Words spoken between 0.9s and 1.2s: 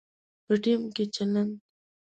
کې